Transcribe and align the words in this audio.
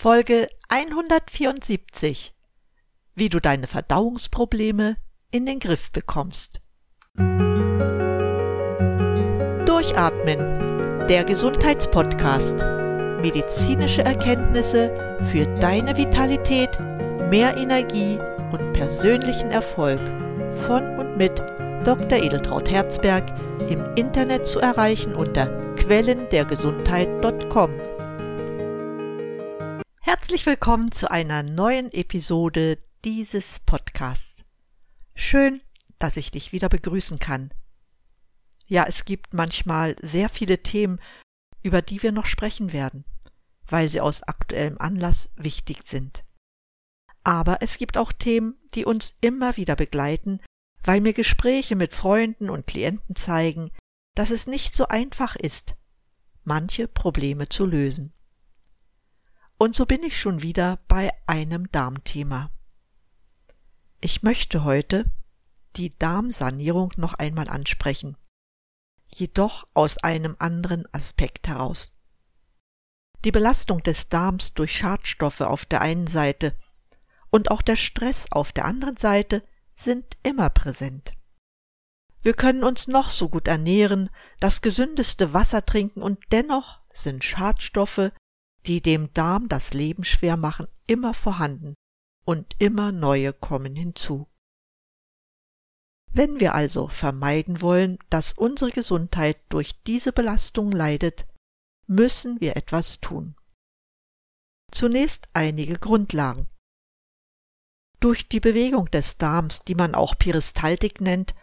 Folge 0.00 0.46
174 0.68 2.32
Wie 3.16 3.28
du 3.28 3.40
deine 3.40 3.66
Verdauungsprobleme 3.66 4.96
in 5.32 5.44
den 5.44 5.58
Griff 5.58 5.90
bekommst. 5.90 6.60
Durchatmen, 9.66 10.38
der 11.08 11.24
Gesundheitspodcast. 11.24 12.58
Medizinische 13.22 14.04
Erkenntnisse 14.04 15.18
für 15.32 15.46
deine 15.58 15.96
Vitalität, 15.96 16.78
mehr 17.28 17.56
Energie 17.56 18.20
und 18.52 18.72
persönlichen 18.74 19.50
Erfolg 19.50 19.98
von 20.68 20.96
und 20.96 21.16
mit 21.16 21.40
Dr. 21.84 22.22
Edeltraut 22.22 22.70
Herzberg 22.70 23.24
im 23.68 23.84
Internet 23.96 24.46
zu 24.46 24.60
erreichen 24.60 25.16
unter 25.16 25.48
quellendergesundheit.com. 25.74 27.87
Herzlich 30.28 30.44
willkommen 30.44 30.92
zu 30.92 31.10
einer 31.10 31.42
neuen 31.42 31.90
Episode 31.90 32.76
dieses 33.02 33.60
Podcasts. 33.60 34.44
Schön, 35.14 35.62
dass 35.98 36.18
ich 36.18 36.30
dich 36.30 36.52
wieder 36.52 36.68
begrüßen 36.68 37.18
kann. 37.18 37.50
Ja, 38.66 38.84
es 38.86 39.06
gibt 39.06 39.32
manchmal 39.32 39.96
sehr 40.02 40.28
viele 40.28 40.62
Themen, 40.62 41.00
über 41.62 41.80
die 41.80 42.02
wir 42.02 42.12
noch 42.12 42.26
sprechen 42.26 42.74
werden, 42.74 43.06
weil 43.68 43.88
sie 43.88 44.02
aus 44.02 44.22
aktuellem 44.22 44.76
Anlass 44.76 45.30
wichtig 45.36 45.86
sind. 45.86 46.24
Aber 47.24 47.62
es 47.62 47.78
gibt 47.78 47.96
auch 47.96 48.12
Themen, 48.12 48.58
die 48.74 48.84
uns 48.84 49.16
immer 49.22 49.56
wieder 49.56 49.76
begleiten, 49.76 50.40
weil 50.84 51.00
mir 51.00 51.14
Gespräche 51.14 51.74
mit 51.74 51.94
Freunden 51.94 52.50
und 52.50 52.66
Klienten 52.66 53.16
zeigen, 53.16 53.70
dass 54.14 54.28
es 54.28 54.46
nicht 54.46 54.76
so 54.76 54.88
einfach 54.88 55.36
ist, 55.36 55.74
manche 56.44 56.86
Probleme 56.86 57.48
zu 57.48 57.64
lösen. 57.64 58.12
Und 59.58 59.74
so 59.74 59.86
bin 59.86 60.04
ich 60.04 60.20
schon 60.20 60.42
wieder 60.42 60.78
bei 60.86 61.10
einem 61.26 61.70
Darmthema. 61.72 62.50
Ich 64.00 64.22
möchte 64.22 64.62
heute 64.62 65.02
die 65.74 65.90
Darmsanierung 65.90 66.92
noch 66.96 67.14
einmal 67.14 67.48
ansprechen, 67.48 68.16
jedoch 69.08 69.66
aus 69.74 69.98
einem 69.98 70.36
anderen 70.38 70.86
Aspekt 70.94 71.48
heraus. 71.48 71.98
Die 73.24 73.32
Belastung 73.32 73.82
des 73.82 74.08
Darms 74.08 74.54
durch 74.54 74.76
Schadstoffe 74.76 75.40
auf 75.40 75.64
der 75.64 75.80
einen 75.80 76.06
Seite 76.06 76.56
und 77.30 77.50
auch 77.50 77.62
der 77.62 77.76
Stress 77.76 78.30
auf 78.30 78.52
der 78.52 78.64
anderen 78.64 78.96
Seite 78.96 79.42
sind 79.74 80.16
immer 80.22 80.50
präsent. 80.50 81.14
Wir 82.22 82.34
können 82.34 82.62
uns 82.62 82.86
noch 82.86 83.10
so 83.10 83.28
gut 83.28 83.48
ernähren, 83.48 84.08
das 84.38 84.62
gesündeste 84.62 85.32
Wasser 85.32 85.66
trinken 85.66 86.02
und 86.02 86.20
dennoch 86.30 86.80
sind 86.92 87.24
Schadstoffe 87.24 88.12
die 88.66 88.80
dem 88.80 89.12
Darm 89.14 89.48
das 89.48 89.72
Leben 89.72 90.04
schwer 90.04 90.36
machen, 90.36 90.66
immer 90.86 91.14
vorhanden 91.14 91.74
und 92.24 92.54
immer 92.58 92.92
neue 92.92 93.32
kommen 93.32 93.74
hinzu. 93.74 94.28
Wenn 96.10 96.40
wir 96.40 96.54
also 96.54 96.88
vermeiden 96.88 97.60
wollen, 97.60 97.98
dass 98.10 98.32
unsere 98.32 98.70
Gesundheit 98.70 99.38
durch 99.50 99.82
diese 99.82 100.12
Belastung 100.12 100.72
leidet, 100.72 101.26
müssen 101.86 102.40
wir 102.40 102.56
etwas 102.56 103.00
tun. 103.00 103.34
Zunächst 104.70 105.28
einige 105.32 105.74
Grundlagen. 105.74 106.46
Durch 108.00 108.28
die 108.28 108.40
Bewegung 108.40 108.90
des 108.90 109.18
Darms, 109.18 109.60
die 109.60 109.74
man 109.74 109.94
auch 109.94 110.16
Peristaltik 110.18 111.00
nennt, 111.00 111.34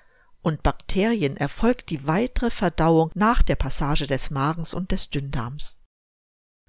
und 0.41 0.61
Bakterien 0.61 1.37
erfolgt 1.37 1.89
die 1.89 2.05
weitere 2.05 2.51
Verdauung 2.51 3.09
nach 3.15 3.41
der 3.41 3.55
Passage 3.55 4.05
des 4.05 4.29
Magens 4.29 4.75
und 4.75 4.91
des 4.91 5.09
Dünndarms. 5.09 5.81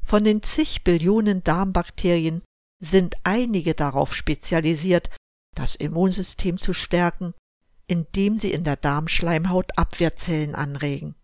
Von 0.07 0.23
den 0.23 0.41
zig 0.41 0.85
Billionen 0.85 1.43
Darmbakterien 1.43 2.45
sind 2.79 3.17
einige 3.25 3.75
darauf 3.75 4.15
spezialisiert, 4.15 5.11
das 5.53 5.75
Immunsystem 5.75 6.59
zu 6.59 6.73
stärken, 6.75 7.35
indem 7.89 8.39
sie 8.39 8.53
in 8.53 8.63
der 8.63 8.77
Darmschleimhaut 8.77 9.77
Abwehrzellen 9.77 10.55
anregen, 10.55 11.17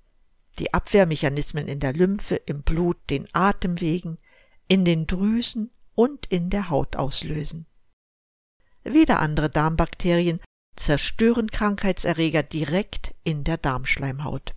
die 0.58 0.74
Abwehrmechanismen 0.74 1.68
in 1.68 1.78
der 1.78 1.92
Lymphe, 1.92 2.34
im 2.34 2.64
Blut, 2.64 2.98
den 3.08 3.28
Atemwegen, 3.32 4.18
in 4.66 4.84
den 4.84 5.06
Drüsen 5.06 5.70
und 5.94 6.26
in 6.26 6.50
der 6.50 6.68
Haut 6.68 6.96
auslösen. 6.96 7.66
Wieder 8.82 9.20
andere 9.20 9.48
Darmbakterien 9.48 10.40
zerstören 10.74 11.52
Krankheitserreger 11.52 12.42
direkt 12.42 13.14
in 13.22 13.44
der 13.44 13.58
Darmschleimhaut. 13.58 14.56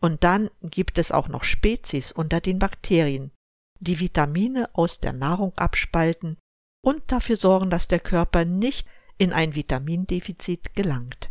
Und 0.00 0.22
dann 0.24 0.50
gibt 0.62 0.98
es 0.98 1.10
auch 1.10 1.28
noch 1.28 1.44
Spezies 1.44 2.12
unter 2.12 2.40
den 2.40 2.58
Bakterien, 2.58 3.32
die 3.80 4.00
Vitamine 4.00 4.70
aus 4.72 5.00
der 5.00 5.12
Nahrung 5.12 5.56
abspalten 5.56 6.36
und 6.84 7.10
dafür 7.10 7.36
sorgen, 7.36 7.70
dass 7.70 7.88
der 7.88 8.00
Körper 8.00 8.44
nicht 8.44 8.86
in 9.18 9.32
ein 9.32 9.54
Vitamindefizit 9.54 10.74
gelangt. 10.74 11.30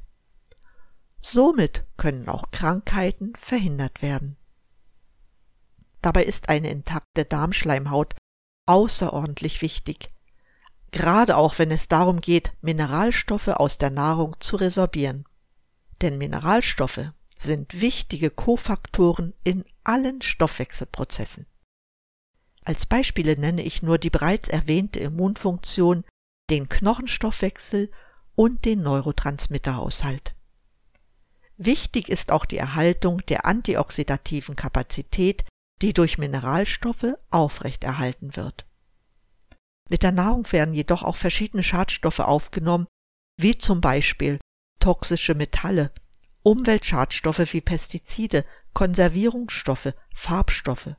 Somit 1.21 1.85
können 1.97 2.27
auch 2.29 2.51
Krankheiten 2.51 3.33
verhindert 3.35 4.01
werden. 4.01 4.37
Dabei 6.01 6.23
ist 6.23 6.49
eine 6.49 6.69
intakte 6.69 7.25
Darmschleimhaut 7.25 8.15
außerordentlich 8.65 9.61
wichtig, 9.61 10.09
gerade 10.91 11.37
auch 11.37 11.57
wenn 11.57 11.71
es 11.71 11.87
darum 11.87 12.19
geht, 12.21 12.53
Mineralstoffe 12.61 13.47
aus 13.47 13.77
der 13.77 13.89
Nahrung 13.89 14.35
zu 14.39 14.57
resorbieren. 14.57 15.25
Denn 16.01 16.17
Mineralstoffe 16.17 17.11
sind 17.37 17.81
wichtige 17.81 18.29
Kofaktoren 18.29 19.33
in 19.43 19.63
allen 19.83 20.21
Stoffwechselprozessen. 20.21 21.45
Als 22.63 22.85
Beispiele 22.85 23.37
nenne 23.37 23.61
ich 23.61 23.83
nur 23.83 23.97
die 23.97 24.09
bereits 24.09 24.49
erwähnte 24.49 24.99
Immunfunktion, 24.99 26.03
den 26.49 26.67
Knochenstoffwechsel 26.67 27.91
und 28.35 28.65
den 28.65 28.81
Neurotransmitterhaushalt. 28.81 30.35
Wichtig 31.57 32.09
ist 32.09 32.31
auch 32.31 32.45
die 32.45 32.57
Erhaltung 32.57 33.25
der 33.27 33.45
antioxidativen 33.45 34.55
Kapazität, 34.55 35.45
die 35.81 35.93
durch 35.93 36.17
Mineralstoffe 36.17 37.15
aufrechterhalten 37.29 38.35
wird. 38.35 38.65
Mit 39.89 40.03
der 40.03 40.11
Nahrung 40.11 40.51
werden 40.51 40.73
jedoch 40.73 41.03
auch 41.03 41.15
verschiedene 41.15 41.63
Schadstoffe 41.63 42.19
aufgenommen, 42.19 42.87
wie 43.39 43.57
zum 43.57 43.79
Beispiel 43.81 44.39
toxische 44.79 45.35
Metalle, 45.35 45.91
Umweltschadstoffe 46.47 47.51
wie 47.51 47.59
Pestizide, 47.59 48.45
Konservierungsstoffe, 48.73 49.93
Farbstoffe. 50.15 50.95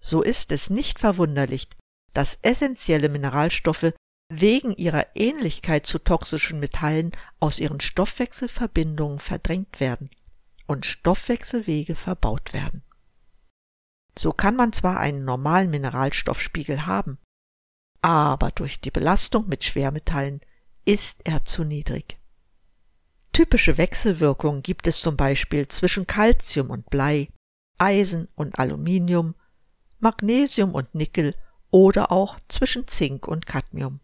So 0.00 0.22
ist 0.22 0.50
es 0.50 0.70
nicht 0.70 0.98
verwunderlich, 0.98 1.68
dass 2.14 2.40
essentielle 2.42 3.08
Mineralstoffe 3.08 3.92
wegen 4.28 4.74
ihrer 4.74 5.14
Ähnlichkeit 5.14 5.86
zu 5.86 6.00
toxischen 6.00 6.58
Metallen 6.58 7.12
aus 7.38 7.60
ihren 7.60 7.78
Stoffwechselverbindungen 7.78 9.20
verdrängt 9.20 9.78
werden 9.78 10.10
und 10.66 10.84
Stoffwechselwege 10.84 11.94
verbaut 11.94 12.52
werden. 12.52 12.82
So 14.18 14.32
kann 14.32 14.56
man 14.56 14.72
zwar 14.72 14.98
einen 14.98 15.24
normalen 15.24 15.70
Mineralstoffspiegel 15.70 16.86
haben, 16.86 17.18
aber 18.02 18.50
durch 18.50 18.80
die 18.80 18.90
Belastung 18.90 19.48
mit 19.48 19.62
Schwermetallen 19.62 20.40
ist 20.84 21.20
er 21.24 21.44
zu 21.44 21.62
niedrig. 21.62 22.18
Typische 23.34 23.78
Wechselwirkungen 23.78 24.62
gibt 24.62 24.86
es 24.86 25.00
zum 25.00 25.16
Beispiel 25.16 25.66
zwischen 25.66 26.06
Calcium 26.06 26.70
und 26.70 26.88
Blei, 26.88 27.30
Eisen 27.78 28.28
und 28.36 28.60
Aluminium, 28.60 29.34
Magnesium 29.98 30.72
und 30.72 30.94
Nickel 30.94 31.34
oder 31.72 32.12
auch 32.12 32.36
zwischen 32.46 32.86
Zink 32.86 33.26
und 33.26 33.44
Cadmium. 33.44 33.98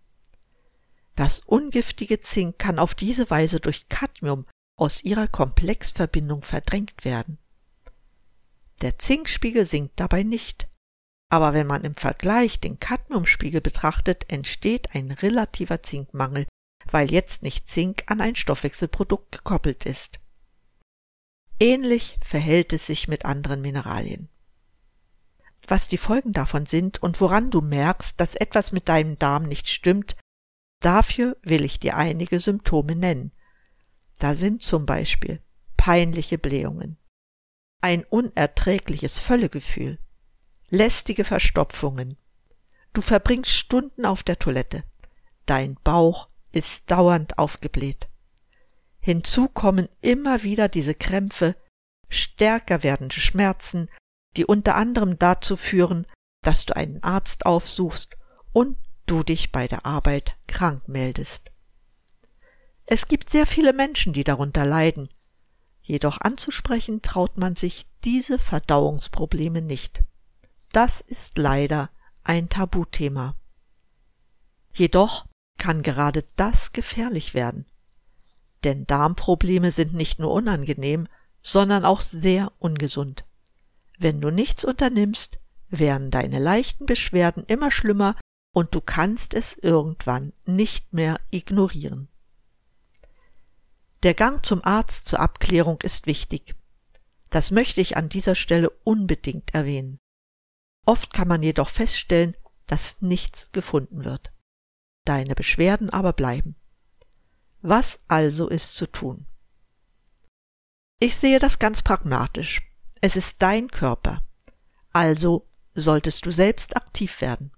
Das 1.15 1.39
ungiftige 1.47 2.19
Zink 2.19 2.59
kann 2.59 2.81
auf 2.81 2.97
diese 2.97 3.31
Weise 3.31 3.61
durch 3.61 3.89
Cadmium 3.89 4.47
aus 4.77 5.05
ihrer 5.05 5.29
Komplexverbindung 5.29 6.43
verdrängt 6.43 7.05
werden. 7.05 7.39
Der 8.81 8.99
Zinkspiegel 8.99 9.65
sinkt 9.65 10.01
dabei 10.01 10.25
nicht, 10.25 10.69
aber 11.29 11.55
wenn 11.55 11.69
man 11.69 11.85
im 11.85 11.95
Vergleich 11.95 12.59
den 12.59 12.81
Cadmiumspiegel 12.81 13.61
betrachtet, 13.61 14.33
entsteht 14.33 14.93
ein 14.97 15.13
relativer 15.13 15.85
Zinkmangel 15.85 16.49
weil 16.93 17.11
jetzt 17.11 17.43
nicht 17.43 17.69
Zink 17.69 18.05
an 18.07 18.21
ein 18.21 18.35
Stoffwechselprodukt 18.35 19.33
gekoppelt 19.33 19.87
ist. 19.87 20.21
Ähnlich 21.59 22.19
verhält 22.23 22.73
es 22.73 22.87
sich 22.87 23.07
mit 23.07 23.25
anderen 23.25 23.61
Mineralien. 23.61 24.29
Was 25.67 25.89
die 25.89 25.99
Folgen 25.99 26.33
davon 26.33 26.67
sind 26.67 27.03
und 27.03 27.21
woran 27.21 27.51
du 27.51 27.61
merkst, 27.61 28.19
dass 28.19 28.35
etwas 28.35 28.73
mit 28.73 28.89
deinem 28.89 29.19
Darm 29.19 29.45
nicht 29.45 29.69
stimmt, 29.69 30.17
dafür 30.81 31.37
will 31.43 31.65
ich 31.65 31.79
dir 31.79 31.97
einige 31.97 32.41
Symptome 32.41 32.97
nennen. 32.97 33.33
Da 34.19 34.35
sind 34.35 34.63
zum 34.63 34.87
Beispiel 34.87 35.43
peinliche 35.77 36.39
Blähungen, 36.39 36.97
ein 37.83 38.05
unerträgliches 38.05 39.19
Völlegefühl, 39.19 39.99
lästige 40.71 41.25
Verstopfungen, 41.25 42.17
du 42.93 43.03
verbringst 43.03 43.51
Stunden 43.51 44.07
auf 44.07 44.23
der 44.23 44.39
Toilette, 44.39 44.85
dein 45.47 45.77
Bauch 45.85 46.30
ist 46.53 46.91
dauernd 46.91 47.39
aufgebläht. 47.39 48.09
Hinzu 49.01 49.49
kommen 49.49 49.89
immer 50.01 50.43
wieder 50.43 50.69
diese 50.69 50.95
Krämpfe, 50.95 51.57
stärker 52.09 52.83
werdende 52.83 53.15
Schmerzen, 53.15 53.89
die 54.37 54.45
unter 54.45 54.77
anderem 54.77 55.19
dazu 55.19 55.57
führen, 55.57 56.07
dass 56.43 56.67
du 56.67 56.77
einen 56.77 57.03
Arzt 57.03 57.47
aufsuchst 57.47 58.17
und 58.53 58.77
du 59.07 59.23
dich 59.23 59.53
bei 59.53 59.67
der 59.67 59.87
Arbeit 59.87 60.37
krank 60.47 60.89
meldest. 60.89 61.51
Es 62.87 63.09
gibt 63.09 63.31
sehr 63.31 63.47
viele 63.47 63.73
Menschen, 63.73 64.13
die 64.13 64.25
darunter 64.25 64.67
leiden, 64.67 65.09
jedoch 65.83 66.21
anzusprechen 66.21 67.03
traut 67.03 67.39
man 67.39 67.57
sich 67.57 67.87
diese 68.05 68.39
Verdauungsprobleme 68.39 69.63
nicht. 69.63 70.03
Das 70.73 71.01
ist 71.01 71.39
leider 71.39 71.91
ein 72.23 72.49
Tabuthema. 72.49 73.35
Jedoch 74.73 75.27
kann 75.61 75.83
gerade 75.83 76.25
das 76.35 76.73
gefährlich 76.73 77.35
werden. 77.35 77.67
Denn 78.65 78.87
Darmprobleme 78.87 79.71
sind 79.71 79.95
nicht 79.95 80.19
nur 80.19 80.33
unangenehm, 80.33 81.07
sondern 81.43 81.85
auch 81.85 82.01
sehr 82.01 82.51
ungesund. 82.59 83.25
Wenn 83.99 84.21
du 84.21 84.31
nichts 84.31 84.65
unternimmst, 84.65 85.39
werden 85.69 86.11
deine 86.11 86.41
leichten 86.41 86.87
Beschwerden 86.87 87.45
immer 87.47 87.71
schlimmer 87.71 88.17
und 88.53 88.75
du 88.75 88.81
kannst 88.81 89.35
es 89.35 89.55
irgendwann 89.55 90.33
nicht 90.45 90.93
mehr 90.93 91.21
ignorieren. 91.31 92.09
Der 94.03 94.15
Gang 94.15 94.45
zum 94.45 94.65
Arzt 94.65 95.07
zur 95.07 95.21
Abklärung 95.21 95.81
ist 95.83 96.07
wichtig. 96.07 96.57
Das 97.29 97.51
möchte 97.51 97.81
ich 97.81 97.97
an 97.97 98.09
dieser 98.09 98.35
Stelle 98.35 98.71
unbedingt 98.83 99.55
erwähnen. 99.55 99.99
Oft 100.87 101.13
kann 101.13 101.29
man 101.29 101.43
jedoch 101.43 101.69
feststellen, 101.69 102.35
dass 102.67 103.01
nichts 103.03 103.53
gefunden 103.53 104.05
wird. 104.05 104.33
Deine 105.05 105.35
Beschwerden 105.35 105.91
aber 105.91 106.13
bleiben. 106.13 106.57
Was 107.63 108.01
also 108.09 108.49
ist 108.49 108.75
zu 108.75 108.87
tun? 108.87 109.27
Ich 110.99 111.17
sehe 111.17 111.39
das 111.39 111.59
ganz 111.59 111.83
pragmatisch. 111.83 112.61
Es 113.01 113.17
ist 113.17 113.41
dein 113.43 113.69
Körper. 113.71 114.23
Also 114.93 115.47
solltest 115.75 116.27
du 116.27 116.31
selbst 116.31 116.77
aktiv 116.77 117.21
werden. 117.21 117.53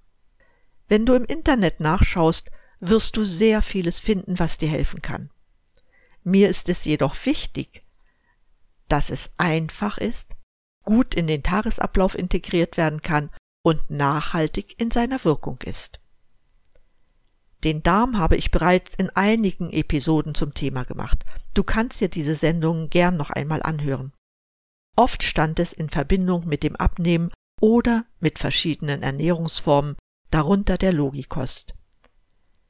Wenn 0.88 1.06
du 1.06 1.14
im 1.14 1.24
Internet 1.24 1.80
nachschaust, 1.80 2.50
wirst 2.80 3.16
du 3.16 3.24
sehr 3.24 3.62
vieles 3.62 4.00
finden, 4.00 4.38
was 4.38 4.58
dir 4.58 4.68
helfen 4.68 5.02
kann. 5.02 5.30
Mir 6.24 6.48
ist 6.48 6.68
es 6.68 6.84
jedoch 6.84 7.14
wichtig, 7.24 7.84
dass 8.88 9.10
es 9.10 9.30
einfach 9.38 9.98
ist, 9.98 10.36
gut 10.84 11.14
in 11.14 11.26
den 11.26 11.42
Tagesablauf 11.42 12.16
integriert 12.16 12.76
werden 12.76 13.00
kann 13.00 13.30
und 13.62 13.90
nachhaltig 13.90 14.80
in 14.80 14.90
seiner 14.90 15.24
Wirkung 15.24 15.58
ist. 15.62 16.01
Den 17.64 17.82
Darm 17.82 18.19
habe 18.19 18.37
ich 18.37 18.50
bereits 18.50 18.94
in 18.97 19.11
einigen 19.11 19.70
Episoden 19.70 20.35
zum 20.35 20.53
Thema 20.53 20.85
gemacht. 20.85 21.25
Du 21.55 21.62
kannst 21.62 22.00
dir 22.00 22.09
diese 22.09 22.35
Sendungen 22.35 22.91
gern 22.91 23.17
noch 23.17 23.31
einmal 23.31 23.62
anhören. 23.62 24.12
Oft 24.97 25.23
stand 25.23 25.59
es 25.59 25.73
in 25.73 25.88
Verbindung 25.88 26.47
mit 26.47 26.62
dem 26.62 26.76
Abnehmen 26.76 27.31
oder 27.61 28.05
mit 28.19 28.38
verschiedenen 28.38 29.03
Ernährungsformen, 29.03 29.97
darunter 30.31 30.76
der 30.76 30.93
Logikost. 30.93 31.75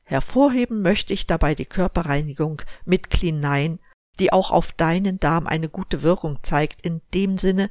Hervorheben 0.05 0.83
möchte 0.83 1.15
ich 1.15 1.27
dabei 1.27 1.55
die 1.55 1.65
Körperreinigung 1.65 2.61
mit 2.85 3.09
Clean 3.09 3.41
9, 3.41 3.79
die 4.19 4.33
auch 4.33 4.51
auf 4.51 4.73
deinen 4.73 5.19
Darm 5.19 5.47
eine 5.47 5.71
gute 5.71 6.03
Wirkung 6.03 6.39
zeigt, 6.43 6.85
in 6.85 7.01
dem 7.15 7.39
Sinne, 7.39 7.71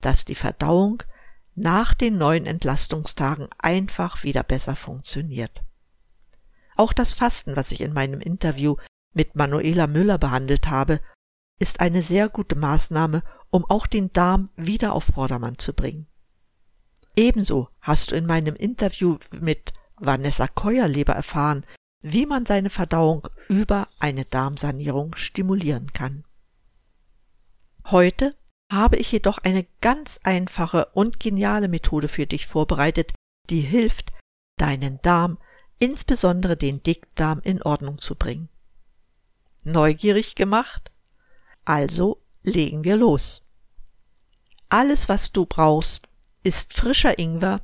dass 0.00 0.24
die 0.24 0.36
Verdauung 0.36 1.02
nach 1.56 1.94
den 1.94 2.16
neuen 2.16 2.46
Entlastungstagen 2.46 3.48
einfach 3.58 4.22
wieder 4.22 4.44
besser 4.44 4.76
funktioniert. 4.76 5.62
Auch 6.80 6.94
das 6.94 7.12
Fasten, 7.12 7.56
was 7.56 7.72
ich 7.72 7.82
in 7.82 7.92
meinem 7.92 8.22
Interview 8.22 8.76
mit 9.12 9.36
Manuela 9.36 9.86
Müller 9.86 10.16
behandelt 10.16 10.68
habe, 10.68 11.00
ist 11.58 11.80
eine 11.80 12.00
sehr 12.00 12.30
gute 12.30 12.56
Maßnahme, 12.56 13.22
um 13.50 13.66
auch 13.66 13.86
den 13.86 14.14
Darm 14.14 14.48
wieder 14.56 14.94
auf 14.94 15.04
Vordermann 15.04 15.58
zu 15.58 15.74
bringen. 15.74 16.06
Ebenso 17.16 17.68
hast 17.82 18.12
du 18.12 18.16
in 18.16 18.24
meinem 18.24 18.54
Interview 18.54 19.18
mit 19.30 19.74
Vanessa 19.96 20.48
Keuerleber 20.48 21.12
erfahren, 21.12 21.66
wie 22.00 22.24
man 22.24 22.46
seine 22.46 22.70
Verdauung 22.70 23.28
über 23.50 23.86
eine 23.98 24.24
Darmsanierung 24.24 25.16
stimulieren 25.16 25.92
kann. 25.92 26.24
Heute 27.90 28.34
habe 28.72 28.96
ich 28.96 29.12
jedoch 29.12 29.36
eine 29.36 29.66
ganz 29.82 30.18
einfache 30.22 30.86
und 30.94 31.20
geniale 31.20 31.68
Methode 31.68 32.08
für 32.08 32.26
dich 32.26 32.46
vorbereitet, 32.46 33.12
die 33.50 33.60
hilft, 33.60 34.14
deinen 34.56 34.98
Darm, 35.02 35.36
insbesondere 35.80 36.56
den 36.56 36.82
Dickdarm, 36.84 37.40
in 37.42 37.60
Ordnung 37.62 37.98
zu 37.98 38.14
bringen. 38.14 38.48
Neugierig 39.64 40.36
gemacht? 40.36 40.92
Also 41.64 42.22
legen 42.44 42.84
wir 42.84 42.96
los. 42.96 43.46
Alles, 44.68 45.08
was 45.08 45.32
du 45.32 45.46
brauchst, 45.46 46.08
ist 46.44 46.74
frischer 46.74 47.18
Ingwer 47.18 47.60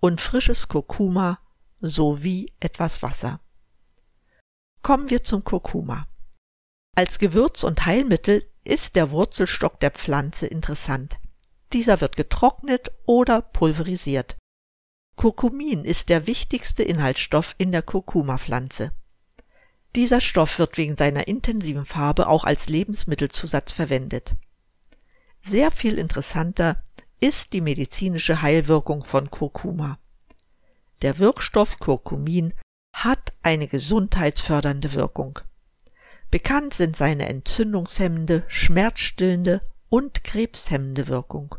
und 0.00 0.20
frisches 0.20 0.66
Kurkuma 0.66 1.38
sowie 1.80 2.52
etwas 2.60 3.02
Wasser. 3.02 3.40
Kommen 4.82 5.10
wir 5.10 5.22
zum 5.22 5.44
Kurkuma. 5.44 6.06
Als 6.96 7.18
Gewürz 7.18 7.62
und 7.62 7.86
Heilmittel 7.86 8.44
ist 8.64 8.96
der 8.96 9.10
Wurzelstock 9.10 9.80
der 9.80 9.90
Pflanze 9.90 10.46
interessant. 10.46 11.16
Dieser 11.72 12.00
wird 12.00 12.16
getrocknet 12.16 12.90
oder 13.06 13.42
pulverisiert. 13.42 14.36
Kurkumin 15.20 15.84
ist 15.84 16.08
der 16.08 16.26
wichtigste 16.26 16.82
Inhaltsstoff 16.82 17.54
in 17.58 17.72
der 17.72 17.82
Kurkuma-Pflanze. 17.82 18.92
Dieser 19.94 20.18
Stoff 20.18 20.58
wird 20.58 20.78
wegen 20.78 20.96
seiner 20.96 21.28
intensiven 21.28 21.84
Farbe 21.84 22.26
auch 22.26 22.44
als 22.44 22.70
Lebensmittelzusatz 22.70 23.72
verwendet. 23.72 24.32
Sehr 25.42 25.70
viel 25.70 25.98
interessanter 25.98 26.82
ist 27.20 27.52
die 27.52 27.60
medizinische 27.60 28.40
Heilwirkung 28.40 29.04
von 29.04 29.30
Kurkuma. 29.30 29.98
Der 31.02 31.18
Wirkstoff 31.18 31.78
Kurkumin 31.78 32.54
hat 32.94 33.34
eine 33.42 33.68
gesundheitsfördernde 33.68 34.94
Wirkung. 34.94 35.38
Bekannt 36.30 36.72
sind 36.72 36.96
seine 36.96 37.28
entzündungshemmende, 37.28 38.44
schmerzstillende 38.48 39.60
und 39.90 40.24
krebshemmende 40.24 41.08
Wirkung. 41.08 41.56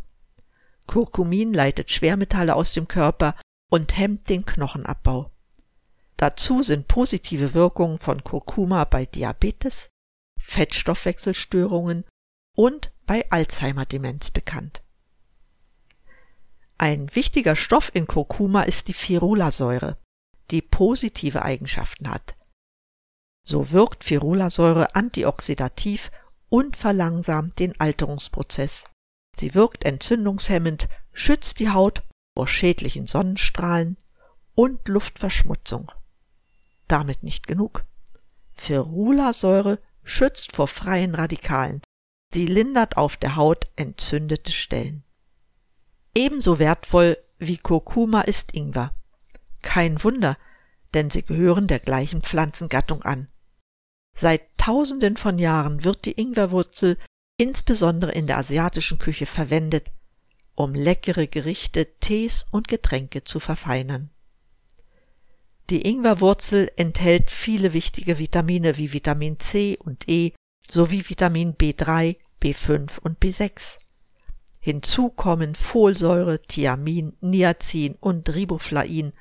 Kurkumin 0.88 1.54
leitet 1.54 1.92
Schwermetalle 1.92 2.56
aus 2.56 2.74
dem 2.74 2.88
Körper 2.88 3.36
und 3.72 3.98
hemmt 3.98 4.30
den 4.30 4.46
Knochenabbau. 4.46 5.32
Dazu 6.18 6.62
sind 6.62 6.88
positive 6.88 7.54
Wirkungen 7.56 7.98
von 7.98 8.24
Kurkuma 8.24 8.84
bei 8.84 9.06
Diabetes, 9.06 9.90
Fettstoffwechselstörungen 10.40 12.04
und 12.56 12.92
bei 13.08 13.30
Alzheimer-Demenz 13.32 14.30
bekannt. 14.30 14.84
Ein 16.78 17.16
wichtiger 17.16 17.56
Stoff 17.56 17.92
in 17.96 18.08
Kurkuma 18.08 18.64
ist 18.64 18.88
die 18.88 18.94
Ferulasäure, 18.94 19.98
die 20.52 20.62
positive 20.62 21.42
Eigenschaften 21.42 22.10
hat. 22.10 22.36
So 23.48 23.72
wirkt 23.72 24.04
Ferulasäure 24.04 24.96
antioxidativ 24.96 26.12
und 26.50 26.76
verlangsamt 26.76 27.60
den 27.60 27.80
Alterungsprozess. 27.80 28.86
Sie 29.36 29.56
wirkt 29.56 29.86
entzündungshemmend, 29.86 30.90
schützt 31.14 31.60
die 31.60 31.70
Haut 31.70 32.04
vor 32.42 32.48
schädlichen 32.48 33.06
Sonnenstrahlen 33.06 33.98
und 34.56 34.88
Luftverschmutzung. 34.88 35.92
Damit 36.88 37.22
nicht 37.22 37.46
genug. 37.46 37.86
Ferulasäure 38.54 39.78
schützt 40.04 40.56
vor 40.56 40.68
freien 40.68 41.14
Radikalen. 41.14 41.84
Sie 42.34 42.48
lindert 42.48 42.98
auf 42.98 43.16
der 43.16 43.36
Haut 43.36 43.68
entzündete 43.76 44.52
Stellen. 44.52 45.04
Ebenso 46.16 46.58
wertvoll 46.58 47.16
wie 47.38 47.60
Kurkuma 47.60 48.22
ist 48.22 48.56
Ingwer. 48.56 48.92
Kein 49.62 50.04
Wunder, 50.04 50.36
denn 50.96 51.12
sie 51.12 51.22
gehören 51.22 51.68
der 51.68 51.78
gleichen 51.78 52.24
Pflanzengattung 52.24 53.04
an. 53.04 53.28
Seit 54.16 54.42
tausenden 54.58 55.16
von 55.16 55.38
Jahren 55.38 55.84
wird 55.84 56.06
die 56.06 56.20
Ingwerwurzel 56.20 56.98
insbesondere 57.38 58.14
in 58.14 58.26
der 58.26 58.40
asiatischen 58.40 58.98
Küche 58.98 59.28
verwendet, 59.28 59.92
um 60.56 60.76
leckere 60.76 61.28
Gerichte, 61.28 61.88
Tees 62.00 62.46
und 62.52 62.68
Getränke 62.68 63.24
zu 63.24 63.40
verfeinern. 63.40 64.10
Die 65.70 65.88
Ingwerwurzel 65.88 66.70
enthält 66.76 67.32
viele 67.32 67.74
wichtige 67.74 68.20
Vitamine 68.20 68.78
wie 68.78 68.92
Vitamin 68.92 69.40
C 69.40 69.78
und 69.78 70.08
E 70.10 70.34
sowie 70.70 71.08
Vitamin 71.08 71.54
B3, 71.54 72.18
B5 72.42 73.00
und 73.00 73.20
B6. 73.20 73.80
Hinzu 74.60 75.10
kommen 75.10 75.56
Folsäure, 75.56 76.42
Thiamin, 76.42 77.14
Niacin 77.22 77.96
und 78.00 78.34
Riboflain 78.36 79.14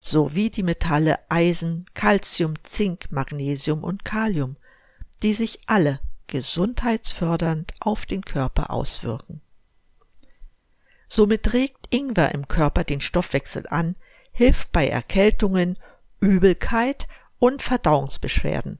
sowie 0.00 0.50
die 0.50 0.62
Metalle 0.62 1.18
Eisen, 1.28 1.84
Calcium, 1.94 2.54
Zink, 2.62 3.10
Magnesium 3.10 3.84
und 3.84 4.04
Kalium, 4.04 4.56
die 5.22 5.34
sich 5.34 5.60
alle 5.66 6.00
gesundheitsfördernd 6.26 7.74
auf 7.80 8.06
den 8.06 8.22
Körper 8.22 8.70
auswirken. 8.70 9.40
Somit 11.08 11.52
regt 11.52 11.86
Ingwer 11.92 12.32
im 12.32 12.48
Körper 12.48 12.84
den 12.84 13.00
Stoffwechsel 13.00 13.66
an, 13.68 13.96
hilft 14.32 14.72
bei 14.72 14.86
Erkältungen, 14.86 15.78
Übelkeit 16.20 17.06
und 17.38 17.62
Verdauungsbeschwerden, 17.62 18.78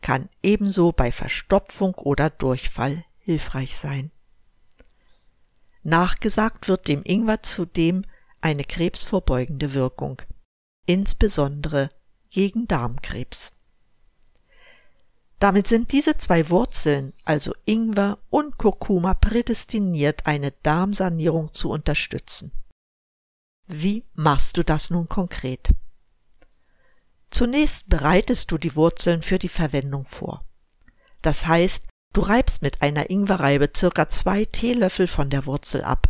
kann 0.00 0.28
ebenso 0.42 0.92
bei 0.92 1.12
Verstopfung 1.12 1.94
oder 1.94 2.30
Durchfall 2.30 3.04
hilfreich 3.18 3.76
sein. 3.76 4.10
Nachgesagt 5.82 6.68
wird 6.68 6.88
dem 6.88 7.02
Ingwer 7.04 7.42
zudem 7.42 8.02
eine 8.40 8.64
krebsvorbeugende 8.64 9.74
Wirkung, 9.74 10.22
insbesondere 10.86 11.90
gegen 12.30 12.66
Darmkrebs. 12.66 13.52
Damit 15.42 15.66
sind 15.66 15.90
diese 15.90 16.16
zwei 16.16 16.50
Wurzeln, 16.50 17.14
also 17.24 17.52
Ingwer 17.64 18.18
und 18.30 18.58
Kurkuma, 18.58 19.14
prädestiniert, 19.14 20.24
eine 20.24 20.52
Darmsanierung 20.62 21.52
zu 21.52 21.68
unterstützen. 21.68 22.52
Wie 23.66 24.04
machst 24.14 24.56
du 24.56 24.62
das 24.62 24.90
nun 24.90 25.08
konkret? 25.08 25.70
Zunächst 27.32 27.88
bereitest 27.88 28.52
du 28.52 28.56
die 28.56 28.76
Wurzeln 28.76 29.20
für 29.20 29.40
die 29.40 29.48
Verwendung 29.48 30.06
vor. 30.06 30.44
Das 31.22 31.44
heißt, 31.44 31.88
du 32.12 32.20
reibst 32.20 32.62
mit 32.62 32.80
einer 32.80 33.10
Ingwerreibe 33.10 33.68
circa 33.76 34.08
zwei 34.08 34.44
Teelöffel 34.44 35.08
von 35.08 35.28
der 35.28 35.44
Wurzel 35.46 35.82
ab. 35.82 36.06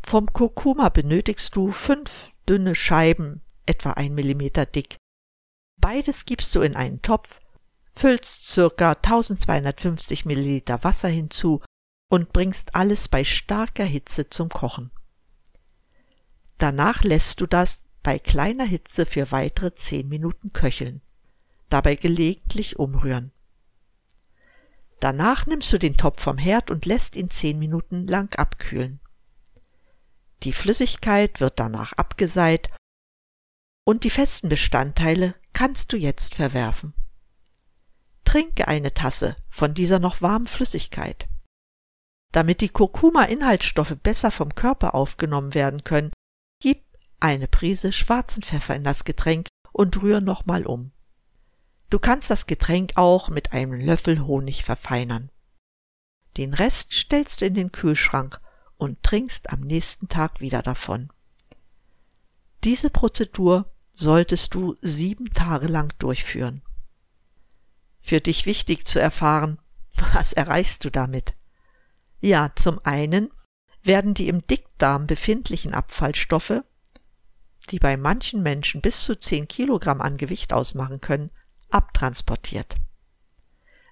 Vom 0.00 0.32
Kurkuma 0.32 0.90
benötigst 0.90 1.56
du 1.56 1.72
fünf 1.72 2.30
dünne 2.48 2.76
Scheiben, 2.76 3.42
etwa 3.66 3.94
ein 3.94 4.14
Millimeter 4.14 4.64
dick. 4.64 4.96
Beides 5.80 6.24
gibst 6.24 6.54
du 6.54 6.60
in 6.60 6.76
einen 6.76 7.02
Topf 7.02 7.41
füllst 7.94 8.50
circa 8.50 8.92
1250 8.92 10.24
Milliliter 10.24 10.82
Wasser 10.84 11.08
hinzu 11.08 11.62
und 12.08 12.32
bringst 12.32 12.74
alles 12.74 13.08
bei 13.08 13.24
starker 13.24 13.84
Hitze 13.84 14.28
zum 14.28 14.48
Kochen. 14.48 14.90
Danach 16.58 17.02
lässt 17.02 17.40
du 17.40 17.46
das 17.46 17.84
bei 18.02 18.18
kleiner 18.18 18.64
Hitze 18.64 19.06
für 19.06 19.30
weitere 19.32 19.74
10 19.74 20.08
Minuten 20.08 20.52
köcheln, 20.52 21.00
dabei 21.68 21.94
gelegentlich 21.94 22.78
umrühren. 22.78 23.32
Danach 25.00 25.46
nimmst 25.46 25.72
du 25.72 25.78
den 25.78 25.96
Topf 25.96 26.22
vom 26.22 26.38
Herd 26.38 26.70
und 26.70 26.86
lässt 26.86 27.16
ihn 27.16 27.30
10 27.30 27.58
Minuten 27.58 28.06
lang 28.06 28.34
abkühlen. 28.38 29.00
Die 30.42 30.52
Flüssigkeit 30.52 31.40
wird 31.40 31.58
danach 31.58 31.92
abgeseit 31.94 32.70
und 33.84 34.04
die 34.04 34.10
festen 34.10 34.48
Bestandteile 34.48 35.34
kannst 35.52 35.92
du 35.92 35.96
jetzt 35.96 36.34
verwerfen. 36.34 36.94
Trinke 38.32 38.66
eine 38.66 38.94
Tasse 38.94 39.36
von 39.50 39.74
dieser 39.74 39.98
noch 39.98 40.22
warmen 40.22 40.46
Flüssigkeit. 40.46 41.28
Damit 42.32 42.62
die 42.62 42.70
Kurkuma-Inhaltsstoffe 42.70 43.94
besser 44.02 44.30
vom 44.30 44.54
Körper 44.54 44.94
aufgenommen 44.94 45.52
werden 45.52 45.84
können, 45.84 46.14
gib 46.58 46.82
eine 47.20 47.46
Prise 47.46 47.92
schwarzen 47.92 48.42
Pfeffer 48.42 48.74
in 48.74 48.84
das 48.84 49.04
Getränk 49.04 49.48
und 49.72 50.00
rühr 50.00 50.22
nochmal 50.22 50.64
um. 50.64 50.92
Du 51.90 51.98
kannst 51.98 52.30
das 52.30 52.46
Getränk 52.46 52.92
auch 52.94 53.28
mit 53.28 53.52
einem 53.52 53.74
Löffel 53.78 54.20
Honig 54.20 54.64
verfeinern. 54.64 55.30
Den 56.38 56.54
Rest 56.54 56.94
stellst 56.94 57.42
du 57.42 57.44
in 57.44 57.54
den 57.54 57.70
Kühlschrank 57.70 58.40
und 58.78 59.02
trinkst 59.02 59.52
am 59.52 59.60
nächsten 59.60 60.08
Tag 60.08 60.40
wieder 60.40 60.62
davon. 60.62 61.10
Diese 62.64 62.88
Prozedur 62.88 63.70
solltest 63.94 64.54
du 64.54 64.78
sieben 64.80 65.34
Tage 65.34 65.66
lang 65.66 65.92
durchführen 65.98 66.62
für 68.02 68.20
dich 68.20 68.44
wichtig 68.46 68.86
zu 68.86 69.00
erfahren, 69.00 69.58
was 70.12 70.32
erreichst 70.32 70.84
du 70.84 70.90
damit? 70.90 71.34
Ja, 72.20 72.52
zum 72.54 72.78
einen 72.84 73.30
werden 73.82 74.14
die 74.14 74.28
im 74.28 74.46
Dickdarm 74.46 75.06
befindlichen 75.06 75.74
Abfallstoffe, 75.74 76.62
die 77.70 77.78
bei 77.78 77.96
manchen 77.96 78.42
Menschen 78.42 78.80
bis 78.80 79.04
zu 79.04 79.18
10 79.18 79.48
Kilogramm 79.48 80.00
an 80.00 80.16
Gewicht 80.16 80.52
ausmachen 80.52 81.00
können, 81.00 81.30
abtransportiert. 81.70 82.76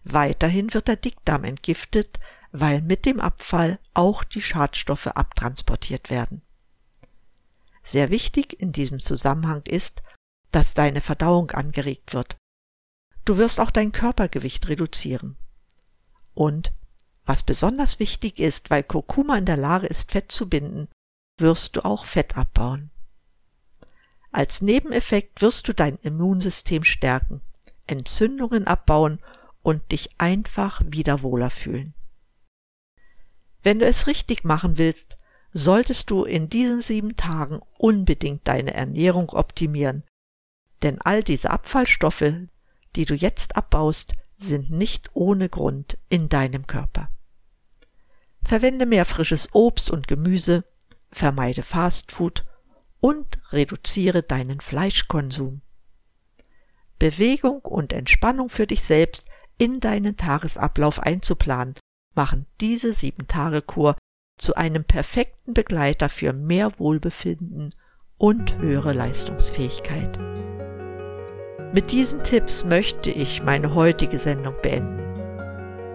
Weiterhin 0.05 0.73
wird 0.75 0.89
der 0.89 0.97
Dickdarm 0.97 1.45
entgiftet, 1.45 2.19
weil 2.53 2.83
mit 2.83 3.07
dem 3.07 3.21
Abfall 3.21 3.79
auch 3.95 4.25
die 4.25 4.43
Schadstoffe 4.43 5.07
abtransportiert 5.07 6.11
werden. 6.11 6.43
Sehr 7.83 8.11
wichtig 8.11 8.61
in 8.61 8.73
diesem 8.73 9.01
Zusammenhang 9.01 9.63
ist, 9.67 10.03
dass 10.51 10.75
deine 10.75 11.01
Verdauung 11.01 11.51
angeregt 11.53 12.13
wird. 12.13 12.37
Du 13.25 13.39
wirst 13.39 13.61
auch 13.61 13.71
dein 13.71 13.93
Körpergewicht 13.93 14.69
reduzieren. 14.69 15.37
Und, 16.35 16.73
was 17.27 17.43
besonders 17.43 17.99
wichtig 17.99 18.39
ist, 18.39 18.71
weil 18.71 18.83
Kurkuma 18.83 19.37
in 19.37 19.47
der 19.47 19.57
Lage 19.57 19.87
ist, 19.87 20.11
Fett 20.11 20.33
zu 20.33 20.49
binden, 20.49 20.89
wirst 21.39 21.77
du 21.77 21.85
auch 21.85 22.05
Fett 22.05 22.37
abbauen. 22.37 22.91
Als 24.33 24.63
Nebeneffekt 24.63 25.43
wirst 25.43 25.69
du 25.69 25.75
dein 25.75 25.97
Immunsystem 26.03 26.85
stärken, 26.85 27.41
Entzündungen 27.87 28.67
abbauen 28.67 29.21
und 29.63 29.93
dich 29.93 30.11
einfach 30.19 30.83
wieder 30.85 31.23
wohler 31.23 31.51
fühlen. 31.51 31.95
Wenn 33.63 33.79
du 33.79 33.87
es 33.87 34.07
richtig 34.07 34.45
machen 34.45 34.79
willst, 34.79 35.19
solltest 35.53 36.11
du 36.11 36.25
in 36.25 36.49
diesen 36.49 36.81
sieben 36.81 37.17
Tagen 37.17 37.61
unbedingt 37.77 38.47
deine 38.47 38.73
Ernährung 38.73 39.31
optimieren, 39.31 40.05
denn 40.83 41.01
all 41.01 41.23
diese 41.23 41.51
Abfallstoffe, 41.51 42.33
die 42.97 43.05
du 43.05 43.15
jetzt 43.15 43.57
abbaust, 43.57 44.15
sind 44.37 44.71
nicht 44.71 45.11
ohne 45.15 45.49
Grund 45.49 45.99
in 46.09 46.29
deinem 46.29 46.67
Körper. 46.67 47.11
Verwende 48.43 48.87
mehr 48.87 49.05
frisches 49.05 49.51
Obst 49.53 49.91
und 49.91 50.09
Gemüse, 50.09 50.65
vermeide 51.13 51.63
Fastfood 51.63 52.45
und 53.01 53.39
reduziere 53.53 54.23
deinen 54.23 54.61
Fleischkonsum. 54.61 55.61
Bewegung 56.99 57.61
und 57.61 57.93
Entspannung 57.93 58.51
für 58.51 58.67
dich 58.67 58.83
selbst 58.83 59.27
in 59.59 59.81
deinen 59.81 60.17
Tagesablauf 60.17 61.01
einzuplanen, 61.01 61.75
machen 62.15 62.47
diese 62.61 62.95
sieben 62.95 63.29
Tage 63.29 63.63
Kur 63.63 63.97
zu 64.39 64.55
einem 64.55 64.85
perfekten 64.85 65.55
Begleiter 65.55 66.09
für 66.09 66.33
mehr 66.33 66.79
Wohlbefinden 66.79 67.75
und 68.17 68.59
höhere 68.59 68.93
Leistungsfähigkeit. 68.93 70.19
Mit 71.73 71.93
diesen 71.93 72.25
Tipps 72.25 72.65
möchte 72.65 73.11
ich 73.11 73.45
meine 73.45 73.77
heutige 73.77 74.19
Sendung 74.19 74.55
beenden. 74.61 74.99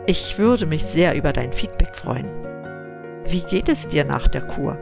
Ich 0.07 0.37
würde 0.37 0.65
mich 0.65 0.85
sehr 0.85 1.15
über 1.15 1.33
dein 1.33 1.51
Feedback 1.51 1.93
freuen. 1.93 2.29
Wie 3.27 3.41
geht 3.41 3.67
es 3.67 3.87
dir 3.87 4.05
nach 4.05 4.27
der 4.29 4.41
Kur? 4.41 4.77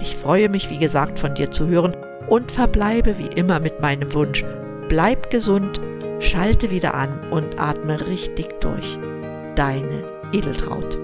Ich 0.00 0.16
freue 0.16 0.48
mich, 0.48 0.70
wie 0.70 0.78
gesagt, 0.78 1.20
von 1.20 1.34
dir 1.34 1.52
zu 1.52 1.68
hören 1.68 1.94
und 2.26 2.50
verbleibe 2.50 3.16
wie 3.18 3.28
immer 3.38 3.60
mit 3.60 3.80
meinem 3.80 4.12
Wunsch. 4.12 4.44
Bleib 4.88 5.30
gesund, 5.30 5.80
schalte 6.18 6.70
wieder 6.72 6.94
an 6.94 7.30
und 7.30 7.60
atme 7.60 8.04
richtig 8.08 8.58
durch. 8.60 8.98
Deine 9.54 10.02
Edeltraut. 10.32 10.98